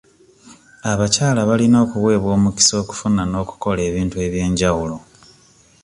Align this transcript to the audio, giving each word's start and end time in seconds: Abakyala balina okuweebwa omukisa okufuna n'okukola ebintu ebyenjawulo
Abakyala 0.91 1.39
balina 1.49 1.77
okuweebwa 1.85 2.29
omukisa 2.37 2.73
okufuna 2.81 3.21
n'okukola 3.27 3.79
ebintu 3.89 4.15
ebyenjawulo 4.25 4.97